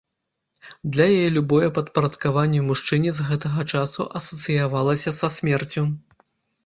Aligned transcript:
Для 0.95 1.05
яе 1.17 1.27
любое 1.35 1.67
падпарадкаванне 1.75 2.61
мужчыне 2.69 3.09
з 3.19 3.27
гэтага 3.29 3.67
часу 3.75 4.09
асацыявалася 4.21 5.09
са 5.19 5.27
смерцю. 5.41 5.89